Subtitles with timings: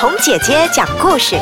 [0.00, 1.36] 童姐姐讲故事。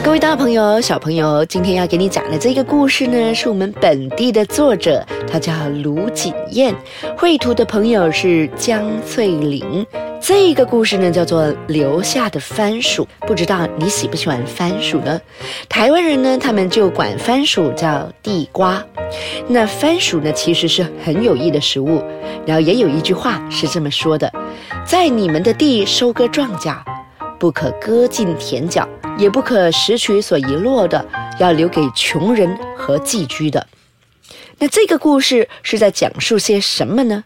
[0.00, 5.52] 各位大朋友、小朋友，今天要给你讲的这个故事呢，是我们本地的作者，他叫
[5.82, 6.72] 卢锦燕，
[7.16, 9.84] 绘图的朋友是江翠玲。
[10.20, 15.20] 这个故事呢，叫做《留下的番薯》，不知道你喜不喜欢番薯呢？
[15.68, 18.80] 台湾人呢，他们就管番薯叫地瓜。
[19.48, 22.00] 那番薯呢，其实是很有益的食物。
[22.46, 24.32] 然后也有一句话是这么说的：
[24.84, 26.76] 在你们的地收割庄稼，
[27.38, 28.88] 不可割尽田角。
[29.18, 31.04] 也不可拾取所遗落的，
[31.40, 33.66] 要留给穷人和寄居的。
[34.58, 37.24] 那这个故事是在讲述些什么呢？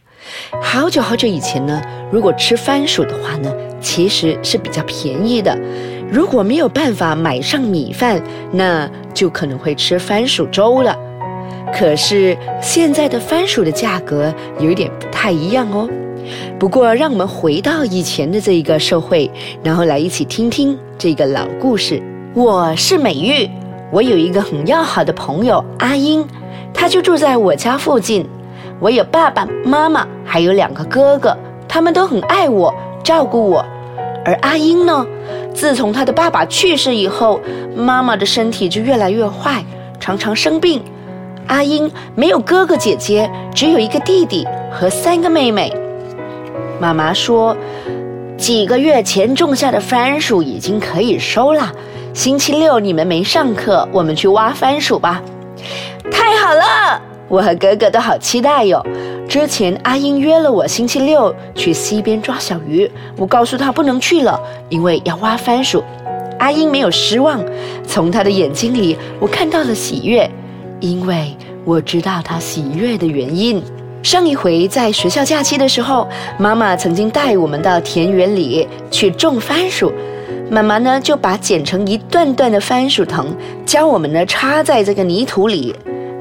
[0.62, 5.54] 好久好久以前呢，如果吃番薯的话呢，其实是比较便宜的。
[6.10, 10.96] 如果没有办法买上米饭，那就可能会吃番薯粥了。
[11.74, 15.86] 可是现在的番薯的价格有一点不太一样哦。
[16.58, 19.30] 不过，让我们回到以前的这一个社会，
[19.62, 22.02] 然后来一起听听这个老故事。
[22.34, 23.50] 我是美玉，
[23.90, 26.24] 我有一个很要好的朋友阿英，
[26.72, 28.26] 他就住在我家附近。
[28.80, 31.36] 我有爸爸妈妈，还有两个哥哥，
[31.68, 32.72] 他们都很爱我，
[33.04, 33.64] 照顾我。
[34.24, 35.06] 而阿英呢，
[35.52, 37.40] 自从他的爸爸去世以后，
[37.76, 39.64] 妈妈的身体就越来越坏，
[39.98, 40.82] 常常生病。
[41.48, 45.72] 阿英没有哥哥姐姐，只有一个弟弟和三个妹妹。
[46.82, 47.56] 妈妈说，
[48.36, 51.72] 几个月前种下的番薯已经可以收了。
[52.12, 55.22] 星期六你们没上课，我们去挖番薯吧。
[56.10, 58.84] 太好了，我和哥哥都好期待哟。
[59.28, 64.36] 之前阿英约了我星期六去溪边抓小鱼，我告诉他不能去了，
[64.68, 65.84] 因为要挖番薯。
[66.40, 67.40] 阿英没有失望，
[67.86, 70.28] 从他的眼睛里我看到了喜悦，
[70.80, 73.62] 因为我知道他喜悦的原因。
[74.02, 79.92] 上一回在学校假期的时候，妈妈曾经带我们到田园里去种番薯。
[80.50, 83.26] 妈妈呢就把剪成一段段的番薯藤，
[83.64, 85.74] 教我们呢插在这个泥土里。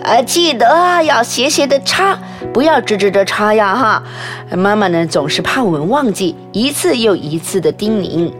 [0.03, 2.17] 啊，记得啊，要斜斜的插，
[2.53, 4.03] 不要直直的插呀哈。
[4.55, 8.31] 妈妈呢总是怕我们忘记，一次又一次的叮咛。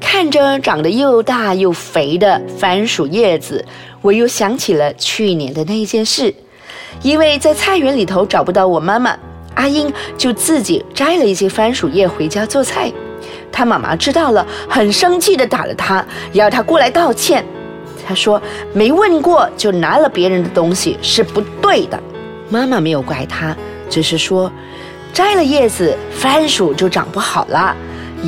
[0.00, 3.62] 看着长得又大又肥的番薯叶子，
[4.00, 6.34] 我又想起了去年的那件事。
[7.02, 9.16] 因为在菜园里头找不到我妈妈，
[9.54, 12.92] 阿英就自己摘了一些番薯叶回家做菜。
[13.52, 17.44] 他妈妈知道了，很生气的打了他，要他过来道歉。
[18.06, 18.40] 他说
[18.72, 21.98] 没问过就拿了别人的东西是不对的。
[22.48, 23.56] 妈妈没有怪他，
[23.88, 24.50] 只是说
[25.12, 27.74] 摘了叶子，番薯就长不好了。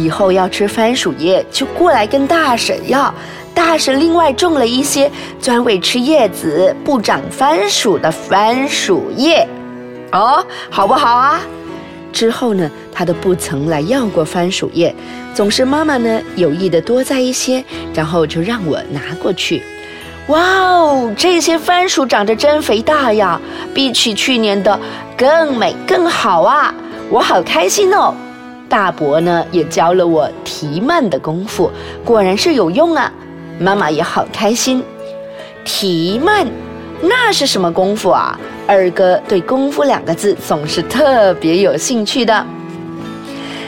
[0.02, 3.12] 以后要吃番薯叶，就过来跟大婶要。
[3.54, 5.10] 大婶另外种了一些
[5.40, 9.46] 专为吃叶子不长番薯的番薯叶，
[10.12, 11.40] 哦，好不好啊？
[12.12, 14.94] 之后呢，他都不曾来要过番薯叶，
[15.34, 19.64] 总是妈妈呢有意的多摘一些，然后就让我拿过去。
[20.28, 23.40] 哇哦，这些番薯长得真肥大呀，
[23.74, 24.78] 比起去年的
[25.16, 26.72] 更美更好啊！
[27.10, 28.14] 我好开心哦。
[28.68, 31.70] 大伯呢也教了我提慢的功夫，
[32.04, 33.12] 果然是有用啊。
[33.58, 34.84] 妈妈也好开心，
[35.64, 36.46] 提慢，
[37.00, 38.38] 那是什么功夫啊？
[38.66, 42.46] 二哥对“功夫”两个字总是特别有兴趣的。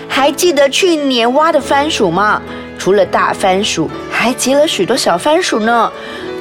[0.06, 2.40] 还记得去年挖的番薯吗？
[2.78, 5.90] 除了大番薯，还结了许多小番薯呢。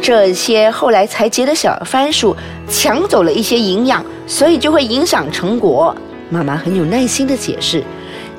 [0.01, 2.35] 这些后来才结的小番薯
[2.69, 5.95] 抢走了一些营养，所以就会影响成果。
[6.29, 7.83] 妈妈很有耐心的解释。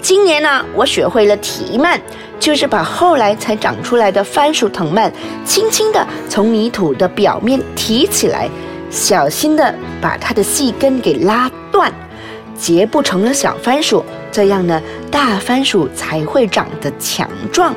[0.02, 2.00] 今年呢，我学会了提蔓，
[2.38, 5.12] 就是把后来才长出来的番薯藤蔓，
[5.44, 8.48] 轻轻地从泥土的表面提起来，
[8.90, 11.92] 小心地把它的细根给拉断，
[12.56, 14.02] 结不成了小番薯，
[14.32, 14.80] 这样呢，
[15.10, 17.74] 大番薯才会长得强壮。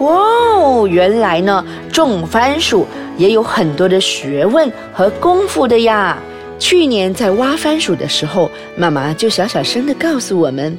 [0.00, 6.18] 哇哦，原来呢，种番薯也有很多的学问和功夫的呀。
[6.58, 10.76] 去年在挖番薯的时候，妈妈就小小声地告诉我们。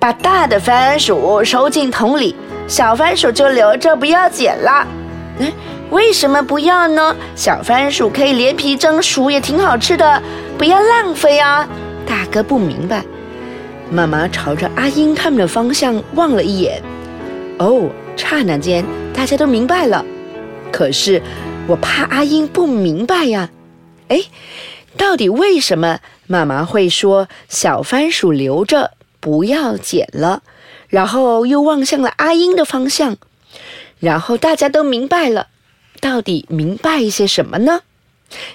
[0.00, 2.34] 把大的番薯收进桶里，
[2.66, 4.86] 小番薯就留着不要捡了。
[5.38, 5.52] 哎，
[5.90, 7.14] 为什么不要呢？
[7.36, 10.22] 小番薯可以连皮蒸熟，也挺好吃的，
[10.56, 11.68] 不要浪费啊！
[12.06, 13.04] 大哥不明白，
[13.90, 16.82] 妈妈朝着阿英他们的方向望了一眼。
[17.58, 18.82] 哦，刹那间
[19.12, 20.02] 大家都明白了。
[20.72, 21.20] 可是
[21.66, 23.50] 我怕阿英不明白呀。
[24.08, 24.22] 哎，
[24.96, 28.92] 到底为什么妈妈会说小番薯留着？
[29.20, 30.42] 不要剪了，
[30.88, 33.16] 然后又望向了阿英的方向，
[33.98, 35.48] 然后大家都明白了，
[36.00, 37.82] 到底明白一些什么呢？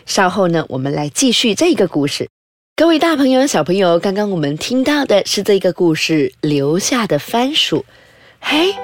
[0.05, 2.27] 稍后呢，我们来继续这个故事。
[2.75, 7.85] 各位大朋友、小朋友，刚刚我们听到的是这个故事留下的番薯。
[8.47, 8.75] 嘿，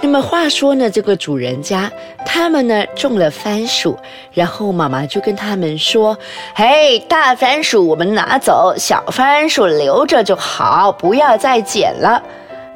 [0.00, 1.92] 那么话说呢，这个主人家
[2.24, 3.94] 他们呢种了番薯，
[4.32, 6.16] 然后妈妈就跟他们说
[6.56, 12.22] ：“嘿，大番薯我们拿走，小番薯留着就好，不要再捡了。”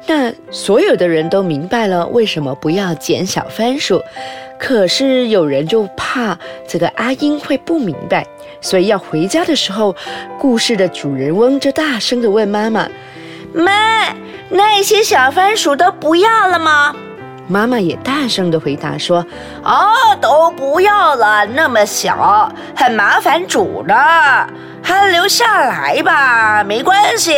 [0.05, 3.99] 那所有的人都明白了为什么不要捡小番薯，
[4.59, 6.37] 可是有人就怕
[6.67, 8.23] 这个阿英会不明白，
[8.61, 9.95] 所以要回家的时候，
[10.39, 12.87] 故事的主人翁就大声的问妈妈
[13.55, 13.71] ：“妈。”
[14.49, 16.95] 那些小番薯都不要了吗？
[17.47, 19.25] 妈妈也大声的回答说
[19.63, 19.91] ：“哦，
[20.21, 23.95] 都不要了，那么小，很麻烦煮的，
[24.83, 27.33] 还留下来吧，没关系。”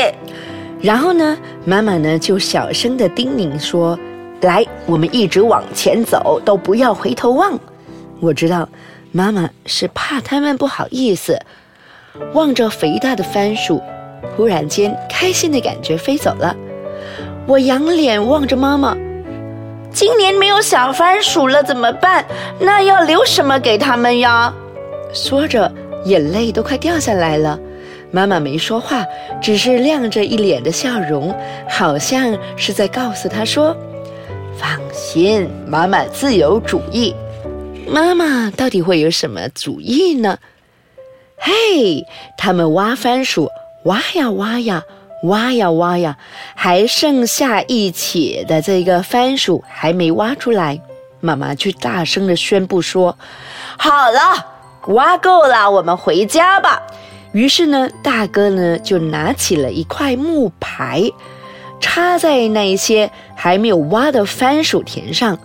[0.80, 3.98] 然后呢，妈妈呢就小声的叮咛说
[4.42, 7.58] ：“来，我们一直往前走，都不要回头望。”
[8.20, 8.68] 我知道，
[9.12, 11.40] 妈妈是怕他们不好意思，
[12.34, 13.82] 望着肥大的番薯，
[14.36, 16.56] 忽然间开心的感觉飞走了。
[17.46, 18.96] 我仰脸望着妈妈，
[19.92, 22.26] 今年没有小番薯了，怎么办？
[22.60, 24.54] 那要留什么给他们呀？
[25.14, 25.72] 说着，
[26.06, 27.60] 眼泪都快掉下来了。
[28.12, 29.06] 妈妈没说话，
[29.42, 31.36] 只是亮着一脸的笑容，
[31.70, 33.76] 好像是在告诉他说
[34.58, 37.14] ：“放心，妈妈自有主意。”
[37.88, 40.38] 妈妈到底会有什么主意呢？
[41.38, 42.06] 嘿，
[42.38, 43.50] 他们挖番薯，
[43.88, 44.84] 挖呀挖呀。
[45.24, 46.16] 挖呀挖呀，
[46.54, 50.80] 还剩下一起的这个番薯还没挖出来，
[51.22, 53.18] 妈妈就大声的宣布说
[53.80, 54.46] ：“好了，
[54.90, 56.80] 挖够了，我们回家吧。”
[57.34, 61.10] 于是呢，大哥呢就拿起了一块木牌，
[61.80, 65.36] 插在那些还没有挖的番薯田上。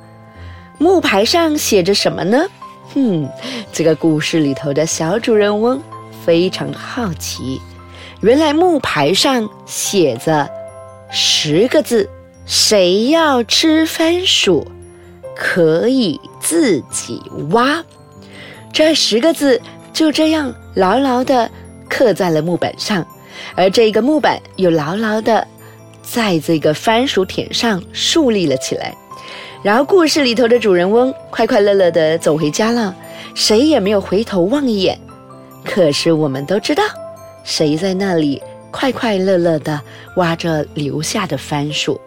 [0.76, 2.44] 木牌上写着什么呢？
[2.92, 3.26] 哼，
[3.72, 5.82] 这个故事里头的小主人翁
[6.26, 7.58] 非常好奇。
[8.22, 10.48] 原来木牌上写着
[11.10, 12.08] 十个字
[12.46, 14.64] ：“谁要吃番薯，
[15.34, 17.20] 可以自己
[17.50, 17.84] 挖。”
[18.72, 19.60] 这十个字
[19.92, 21.50] 就这样牢牢地
[21.88, 23.04] 刻在了木板上，
[23.56, 25.44] 而这个木板又牢牢地
[26.00, 28.94] 在这个番薯田上竖立了起来。
[29.64, 32.94] 然后故事里头的主人翁快快乐乐地走回家了，
[33.34, 34.96] 谁也没有回头望一眼。
[35.64, 36.84] 可是我们都知道。
[37.44, 39.80] 谁在那里快快乐乐地
[40.16, 42.00] 挖着留下的番薯？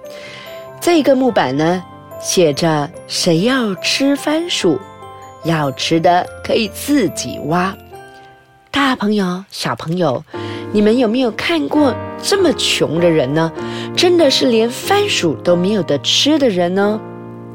[0.81, 1.83] 这个木板呢，
[2.21, 4.79] 写着“谁要吃番薯，
[5.43, 7.75] 要吃的可以自己挖。”
[8.71, 10.23] 大朋友、小朋友，
[10.71, 13.51] 你们有没有看过这么穷的人呢？
[13.95, 16.99] 真的是连番薯都没有得吃的人呢？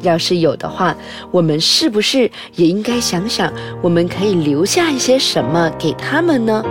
[0.01, 0.97] 要是有的话，
[1.31, 6.65] 我们是不是也应该想想，我们可以留下一些什么给他们呢？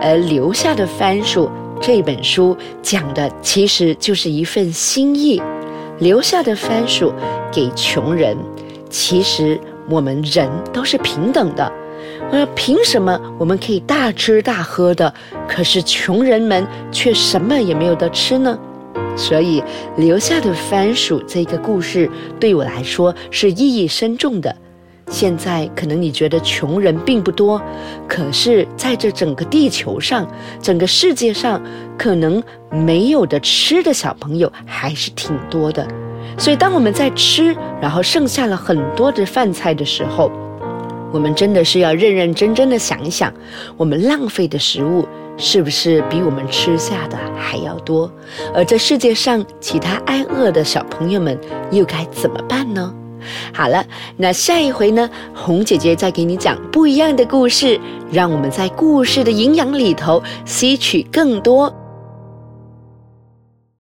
[0.00, 1.50] 而留下的番薯
[1.80, 5.40] 这本书讲的其实就是一份心意，
[5.98, 7.12] 留下的番薯
[7.52, 8.36] 给穷人。
[8.88, 11.72] 其实我们人都是平等的，
[12.30, 15.12] 呃，凭什么我们可以大吃大喝的，
[15.48, 18.58] 可是穷人们却什么也没有得吃呢？
[19.16, 19.62] 所以
[19.96, 22.08] 留下的番薯这个故事
[22.38, 24.54] 对我来说是意义深重的。
[25.08, 27.60] 现在可能你觉得穷人并不多，
[28.08, 30.26] 可是在这整个地球上，
[30.60, 31.62] 整个世界上，
[31.96, 35.86] 可能没有的吃的小朋友还是挺多的。
[36.36, 40.30] 所以，当我们在吃，然后剩下了很多的饭菜的时候，
[41.12, 43.32] 我们真的是要认认真真的想一想，
[43.76, 45.06] 我们浪费的食物
[45.38, 48.10] 是不是比我们吃下的还要多？
[48.52, 51.38] 而这世界上其他挨饿的小朋友们
[51.70, 52.92] 又该怎么办呢？
[53.52, 53.84] 好了，
[54.16, 55.08] 那下一回呢？
[55.34, 57.80] 红姐姐再给你讲不一样的故事，
[58.10, 61.74] 让我们在故事的营养里头吸取更多。